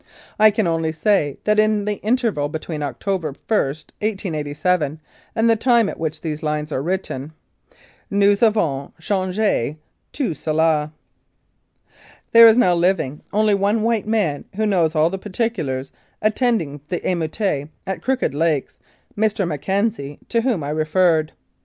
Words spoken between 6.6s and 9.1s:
are written, "Nous avons